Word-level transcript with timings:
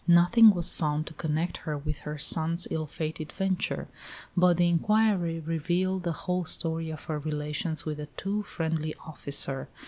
Nothing 0.07 0.49
was 0.49 0.73
found 0.73 1.05
to 1.05 1.13
connect 1.13 1.57
her 1.57 1.77
with 1.77 1.99
her 1.99 2.17
son's 2.17 2.67
ill 2.71 2.87
fated 2.87 3.31
venture; 3.31 3.87
but 4.35 4.57
the 4.57 4.67
inquiry 4.67 5.39
revealed 5.39 6.01
the 6.01 6.11
whole 6.25 6.43
story 6.43 6.89
of 6.89 7.03
her 7.05 7.19
relations 7.19 7.85
with 7.85 7.97
the 7.97 8.07
too 8.17 8.41
friendly 8.41 8.95
officer. 9.05 9.69